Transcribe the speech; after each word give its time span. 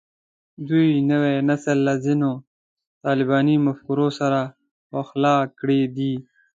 دوی 0.67 0.87
نوی 1.09 1.35
نسل 1.49 1.77
له 1.87 1.93
ځینو 2.05 2.31
طالباني 3.05 3.55
مفکورو 3.65 4.07
سره 4.19 4.39
پخلا 4.91 5.35
کړی 5.59 5.81
دی 5.95 6.13